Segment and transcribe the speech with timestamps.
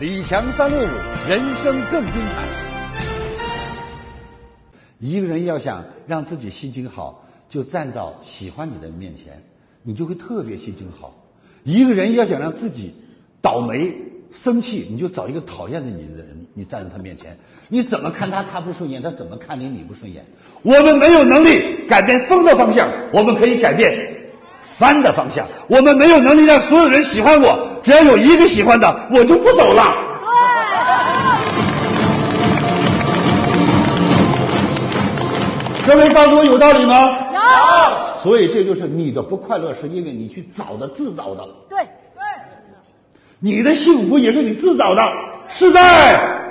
[0.00, 0.90] 李强三六五，
[1.28, 2.46] 人生更精彩。
[5.00, 9.42] 一个人要想让自己心情好，就站到喜欢你的面前，
[9.82, 11.16] 你就会特别心情好。
[11.64, 12.94] 一个人要想让自己
[13.42, 13.92] 倒霉、
[14.30, 17.36] 生气，你就找一个讨厌的你的人，你站在他面前，
[17.68, 20.26] 你怎么看他他不顺眼，他怎么看你你不顺眼。
[20.62, 24.30] 我们没有能力改变风的方向，我们可以改变
[24.76, 25.48] 帆的方向。
[25.66, 29.94] 我们没有能力让所有人喜欢我，只要有一个喜欢的，我就不走了。
[35.86, 37.32] 各位告诉我有道理吗？
[37.32, 37.40] 有。
[38.18, 41.78] 所以这就是你的不快乐是因为你去找的自找的，对
[42.14, 42.22] 对。
[43.38, 45.10] 你的幸福也是你自找的，
[45.48, 46.42] 是在。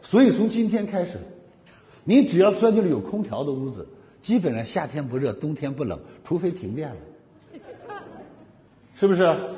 [0.00, 1.20] 所以从今天开始，
[2.04, 3.86] 你只要钻进了有空调的屋子，
[4.22, 6.96] 基本上夏天不热，冬天不冷，除非停电了，
[8.94, 9.22] 是不是？
[9.22, 9.48] 是。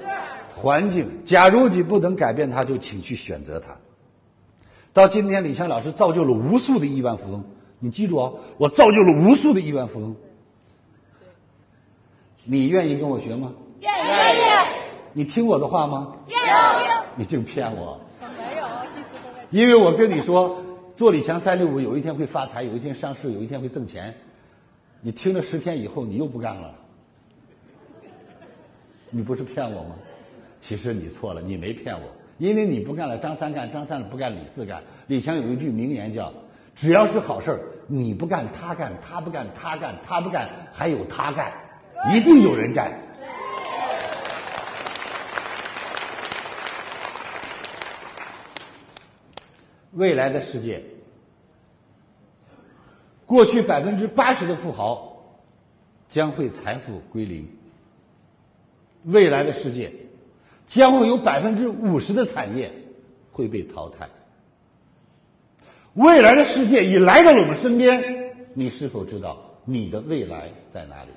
[0.55, 3.77] 环境，假如你不能改变它，就请去选择它。
[4.93, 7.45] 到今天，李强老师造就了无数的亿万富翁。
[7.81, 10.17] 你记住哦，我造就了无数的亿万富翁。
[12.45, 13.53] 你愿意跟我学吗？
[13.81, 14.39] 愿意。
[15.13, 16.15] 你听我的话吗？
[16.29, 17.05] 愿意。
[17.17, 18.01] 你净骗我。
[18.21, 18.67] 没有。
[19.51, 20.63] 因为我跟你说，
[20.97, 24.15] 做李强三六五，有一天会发财，有一天上市，有一天会挣钱。
[25.01, 26.75] 你听了十天以后，你又不干了。
[29.15, 29.95] 你不是骗我吗？
[30.61, 32.03] 其实你错了，你没骗我，
[32.39, 34.83] 因为你不干了，张三干，张三不干，李四干。
[35.07, 36.33] 李强有一句名言叫。
[36.75, 41.53] 只要是好事儿，你不干他干，他不干他干，他不干还有他干，
[42.13, 42.93] 一定有人干。
[49.93, 50.83] 未来的世界，
[53.27, 55.39] 过去百分之八十的富豪
[56.09, 57.49] 将会财富归零。
[59.05, 59.93] 未来的世界，
[60.67, 62.73] 将会有百分之五十的产业
[63.33, 64.09] 会被淘汰。
[65.95, 71.11] 未来的世界已来到了我们身边，你是否知道你的未来在哪里？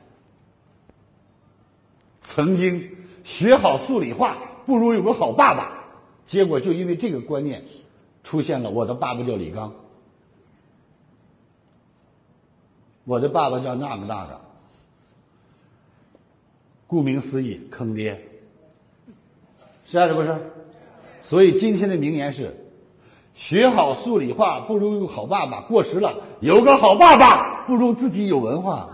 [2.21, 2.91] 曾经
[3.23, 5.85] 学好数理化不如有个好爸爸，
[6.25, 7.63] 结果就因为这个观念，
[8.23, 9.73] 出现了我的爸爸叫李刚，
[13.05, 14.41] 我的爸爸叫那个那个，
[16.87, 18.21] 顾名思义坑爹，
[19.85, 20.35] 是啊是不是？
[21.21, 22.63] 所以今天的名言是。
[23.35, 26.15] 学好数理化不如有好爸爸，过时了。
[26.39, 28.89] 有个好爸爸不如自己有文化。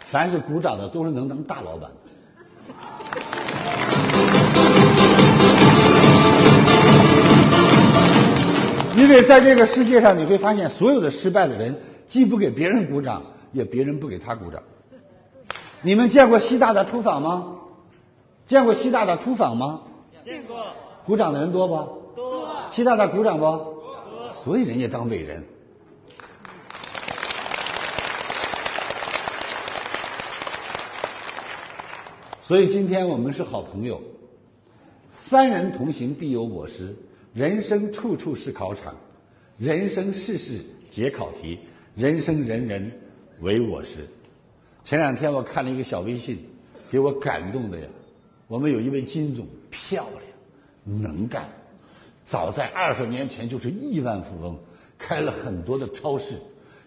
[0.00, 1.88] 凡是鼓掌的都是能当大老板。
[8.96, 13.22] 因为在这个世界上，你会发现所有的失败的人，既不给别人鼓掌，
[13.52, 14.62] 也别人不给他鼓掌。
[15.82, 17.56] 你们见过习大大出访吗？
[18.46, 19.82] 见过习大大出访吗？
[20.24, 20.64] 见过。
[21.04, 21.74] 鼓掌的人多不？
[22.14, 22.48] 多。
[22.70, 23.44] 习大大鼓掌不？
[23.44, 24.32] 多。
[24.34, 25.44] 所以人家当伟人。
[32.42, 34.02] 所以今天我们是好朋友。
[35.10, 36.94] 三人同行必有我师，
[37.32, 38.96] 人生处处是考场，
[39.56, 40.60] 人生事事
[40.90, 41.60] 皆考题，
[41.94, 42.90] 人生人人
[43.40, 44.08] 唯我师。
[44.82, 46.44] 前两天我看了一个小微信，
[46.90, 47.86] 给我感动的呀。
[48.48, 51.48] 我们有一位金总，漂亮，能干，
[52.24, 54.58] 早在二十年前就是亿万富翁，
[54.98, 56.34] 开了很多的超市。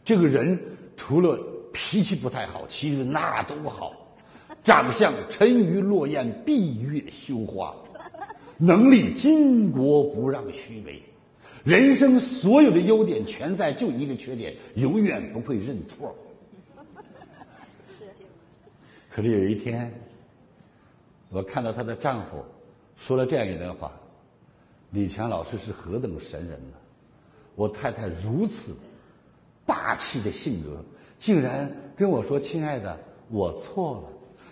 [0.03, 0.59] 这个人
[0.97, 1.39] 除了
[1.72, 3.94] 脾气不太好，其实那都好，
[4.62, 7.74] 长相沉鱼落雁，闭月羞花，
[8.57, 11.01] 能力巾帼不让须眉，
[11.68, 16.16] 人生所有的优点全在，就一个缺点，永远不会认错。
[19.12, 19.92] 可是有一天。
[21.30, 22.42] 我看到她的丈夫
[22.96, 23.92] 说了这样一段话
[24.92, 26.78] ：“李强老师是何等神人呢？
[27.56, 28.74] 我太太如此
[29.66, 30.82] 霸气的性格，
[31.20, 32.98] 竟然跟我说：‘亲爱的，
[33.30, 34.04] 我错了。’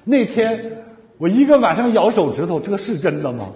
[0.03, 0.84] 那天
[1.18, 3.53] 我一个晚上咬手指头，这是真的吗？”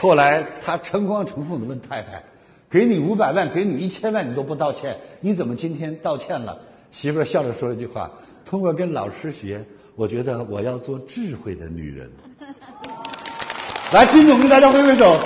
[0.00, 2.22] 后来他诚惶诚恐的问太太。
[2.70, 6.60] 给你五百万，给你一千万，你都不道歉，你怎么今天道歉了？
[6.92, 8.10] 媳妇儿笑着说了一句话
[8.44, 9.64] ：“通过跟老师学，
[9.96, 12.10] 我觉得我要做智慧的女人。
[13.90, 15.18] ”来，金总跟大家挥挥手，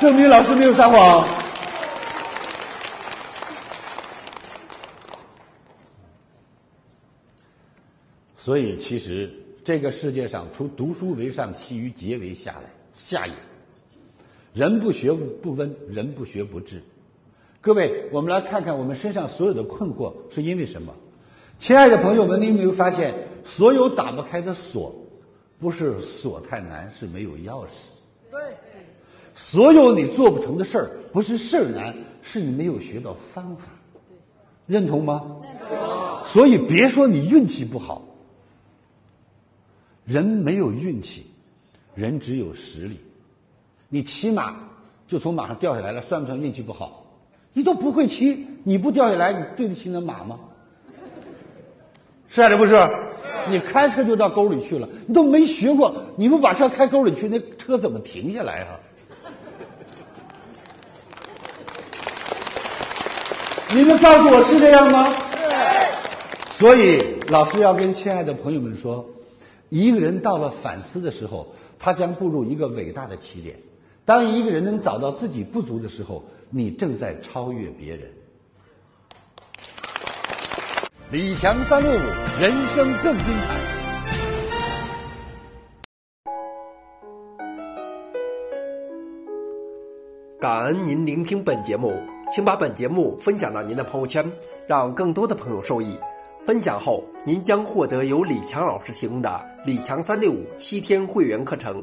[0.00, 1.24] 证明老师没有撒谎。
[8.36, 9.32] 所以，其实
[9.64, 12.64] 这个世界上，除读书为上，其余皆为下来
[12.96, 13.32] 下也。
[14.54, 16.80] 人不学不温，人不学不智。
[17.60, 20.94] 各位，我们来看看我们身上所有的困惑是因为什么？
[21.58, 23.14] 亲爱的朋友们，你有没有发现，
[23.44, 24.94] 所有打不开的锁，
[25.58, 27.70] 不是锁太难，是没有钥匙。
[28.30, 28.40] 对。
[29.34, 31.92] 所有你做不成的事儿，不是事儿难，
[32.22, 33.72] 是你没有学到方法。
[34.68, 35.40] 认同吗？
[35.42, 36.28] 认同。
[36.28, 38.06] 所以别说你运气不好，
[40.04, 41.26] 人没有运气，
[41.96, 43.00] 人只有实力。
[43.94, 44.56] 你骑马
[45.06, 47.04] 就从马上掉下来了，算不算运气不好？
[47.52, 50.40] 你都不会骑，你不掉下来，你对得起那马吗？
[52.28, 52.74] 是还是不是？
[53.48, 58.80] 你开车就到沟里去了，你都没学过，你不把车开沟里去，那车怎么停下来啊？
[63.72, 65.14] 你们告诉我是这样吗？
[66.50, 69.06] 所以老师要跟亲爱的朋友们说，
[69.68, 73.56] 一个人到了反思的时候，他将步入一个伟大的起点。
[74.06, 78.12] 当一个人能找到自己不足的时候，你正在超越别人。
[81.10, 82.04] 李强三六五，
[82.38, 83.58] 人生更精彩。
[90.38, 91.98] 感恩您聆听本节目，
[92.30, 94.30] 请把本节目分享到您的朋友圈，
[94.66, 95.98] 让更多的朋友受益。
[96.44, 101.82] 分享后，您将获得由李强老师提供的李强三六五七天会员课程。